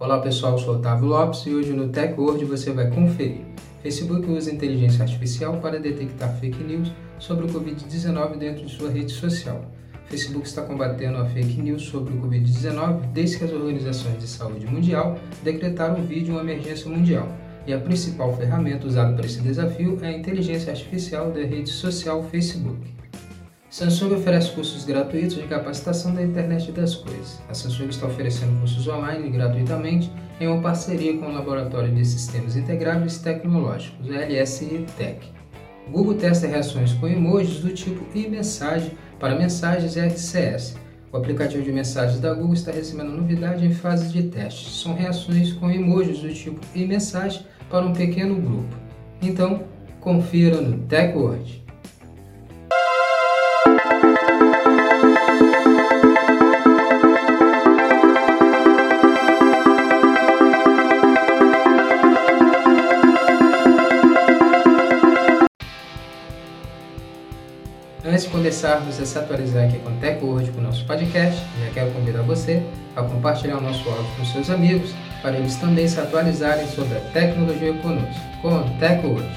[0.00, 3.40] Olá pessoal, eu sou Otávio Lopes e hoje no TechWord você vai conferir.
[3.82, 9.10] Facebook usa inteligência artificial para detectar fake news sobre o Covid-19 dentro de sua rede
[9.10, 9.60] social.
[10.06, 14.66] Facebook está combatendo a fake news sobre o Covid-19 desde que as organizações de saúde
[14.66, 17.26] mundial decretaram o vídeo uma emergência mundial.
[17.66, 22.22] E a principal ferramenta usada para esse desafio é a inteligência artificial da rede social
[22.22, 22.97] Facebook.
[23.70, 27.38] Samsung oferece cursos gratuitos de capacitação da internet das coisas.
[27.50, 30.10] A Samsung está oferecendo cursos online gratuitamente
[30.40, 35.18] em uma parceria com o Laboratório de Sistemas Integráveis Tecnológicos, LSI Tech.
[35.90, 40.76] Google testa reações com emojis do tipo e-mensagem para mensagens RCS.
[41.12, 44.70] O aplicativo de mensagens da Google está recebendo novidade em fase de teste.
[44.70, 48.74] São reações com emojis do tipo e-mensagem para um pequeno grupo.
[49.20, 49.64] Então,
[50.00, 51.67] confira no TechWord.
[68.08, 71.70] Antes de começarmos a se atualizar aqui com o TechWord, com o nosso podcast, já
[71.74, 72.62] quero convidar você
[72.96, 77.00] a compartilhar o nosso áudio com seus amigos, para eles também se atualizarem sobre a
[77.12, 79.28] tecnologia conosco, com o TechWord.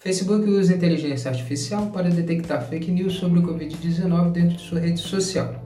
[0.00, 5.00] Facebook usa inteligência artificial para detectar fake news sobre o Covid-19 dentro de sua rede
[5.00, 5.64] social.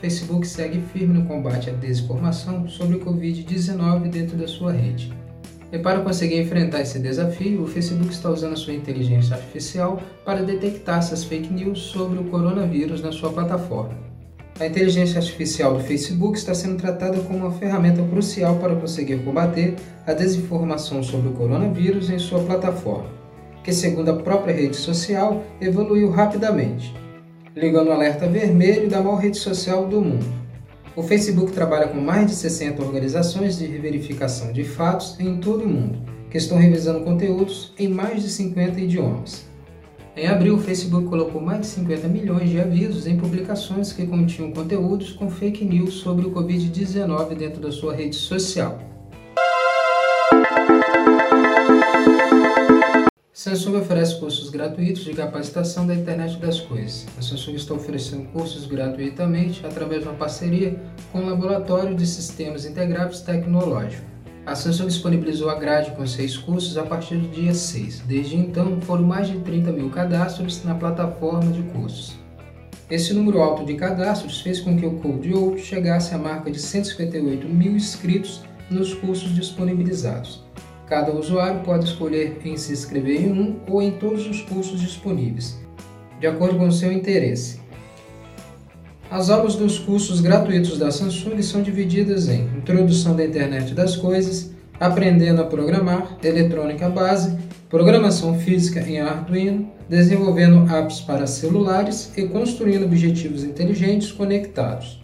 [0.00, 5.17] Facebook segue firme no combate à desinformação sobre o Covid-19 dentro da sua rede.
[5.70, 10.42] E para conseguir enfrentar esse desafio, o Facebook está usando a sua inteligência artificial para
[10.42, 14.08] detectar essas fake news sobre o coronavírus na sua plataforma.
[14.58, 19.76] A inteligência artificial do Facebook está sendo tratada como uma ferramenta crucial para conseguir combater
[20.06, 23.10] a desinformação sobre o coronavírus em sua plataforma,
[23.62, 26.92] que, segundo a própria rede social, evoluiu rapidamente,
[27.54, 30.47] ligando o alerta vermelho da maior rede social do mundo.
[30.98, 35.68] O Facebook trabalha com mais de 60 organizações de verificação de fatos em todo o
[35.68, 35.96] mundo,
[36.28, 39.46] que estão revisando conteúdos em mais de 50 idiomas.
[40.16, 44.50] Em abril, o Facebook colocou mais de 50 milhões de avisos em publicações que continham
[44.50, 48.80] conteúdos com fake news sobre o Covid-19 dentro da sua rede social.
[53.38, 57.06] Samsung oferece cursos gratuitos de capacitação da internet das coisas.
[57.16, 60.76] A Samsung está oferecendo cursos gratuitamente através de uma parceria
[61.12, 64.04] com o Laboratório de Sistemas Integrados Tecnológicos.
[64.44, 68.00] A Samsung disponibilizou a grade com seis cursos a partir do dia 6.
[68.08, 72.16] Desde então, foram mais de 30 mil cadastros na plataforma de cursos.
[72.90, 76.58] Esse número alto de cadastros fez com que o Code Out chegasse à marca de
[76.58, 80.47] 158 mil inscritos nos cursos disponibilizados.
[80.88, 85.58] Cada usuário pode escolher em se inscrever em um ou em todos os cursos disponíveis,
[86.18, 87.60] de acordo com o seu interesse.
[89.10, 94.50] As aulas dos cursos gratuitos da Samsung são divididas em Introdução da Internet das Coisas,
[94.80, 97.36] Aprendendo a Programar, Eletrônica Base,
[97.68, 105.02] Programação Física em Arduino, Desenvolvendo apps para celulares e Construindo objetivos inteligentes conectados.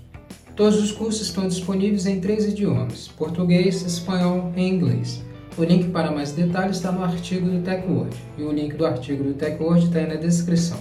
[0.55, 5.25] Todos os cursos estão disponíveis em três idiomas: português, espanhol e inglês.
[5.57, 9.23] O link para mais detalhes está no artigo do TechWord e o link do artigo
[9.23, 10.77] do TechWord está aí na descrição.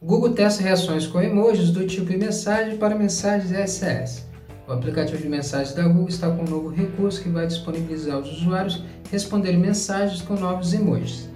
[0.00, 4.24] Google testa reações com emojis do tipo e mensagem para mensagens SS.
[4.68, 8.30] O aplicativo de mensagens da Google está com um novo recurso que vai disponibilizar aos
[8.30, 11.28] usuários responderem mensagens com novos emojis.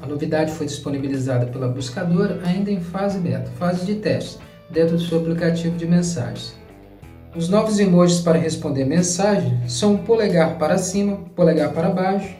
[0.00, 4.38] A novidade foi disponibilizada pela buscadora ainda em fase beta, fase de teste,
[4.70, 6.63] dentro do seu aplicativo de mensagens.
[7.36, 12.32] Os novos emojis para responder mensagem são polegar para cima, polegar para baixo,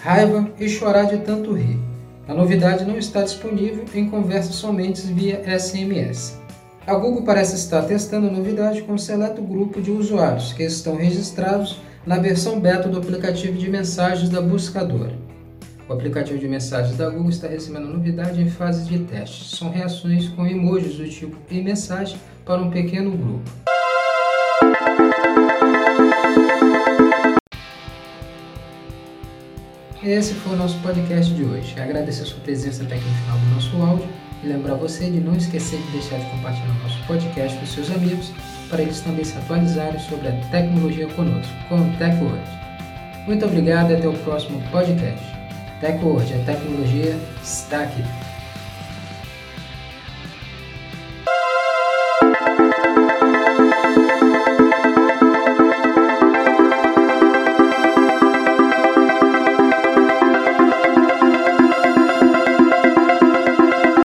[0.00, 1.78] raiva e chorar de tanto rir.
[2.26, 6.40] A novidade não está disponível em conversas somente via SMS.
[6.84, 10.96] A Google parece estar testando a novidade com um seleto grupo de usuários que estão
[10.96, 15.14] registrados na versão beta do aplicativo de mensagens da buscadora.
[15.88, 19.54] O aplicativo de mensagens da Google está recebendo novidade em fase de teste.
[19.54, 23.71] São reações com emojis do tipo e-mensagem para um pequeno grupo.
[30.04, 31.80] Esse foi o nosso podcast de hoje.
[31.80, 34.08] Agradecer a sua presença até aqui no final do nosso áudio
[34.42, 37.88] e lembrar você de não esquecer de deixar de compartilhar o nosso podcast com seus
[37.88, 38.32] amigos
[38.68, 42.42] para eles também se atualizarem sobre a tecnologia conosco, com o TechWord.
[43.28, 45.24] Muito obrigado e até o próximo podcast.
[45.80, 48.02] TechWord, a tecnologia está aqui.